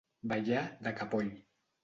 Ballar 0.31 0.63
de 0.87 0.95
capoll. 1.03 1.31